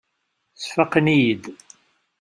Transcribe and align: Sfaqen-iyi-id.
Sfaqen-iyi-id. 0.61 1.43